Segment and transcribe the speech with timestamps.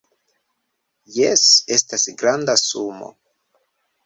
[1.17, 1.43] Jes,
[1.77, 3.13] estas granda sumo